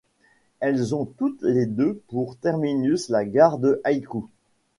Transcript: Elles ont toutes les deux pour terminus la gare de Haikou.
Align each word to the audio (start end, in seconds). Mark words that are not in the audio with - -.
Elles 0.61 0.95
ont 0.95 1.05
toutes 1.05 1.43
les 1.43 1.67
deux 1.67 1.93
pour 2.07 2.35
terminus 2.35 3.09
la 3.09 3.23
gare 3.23 3.59
de 3.59 3.79
Haikou. 3.83 4.27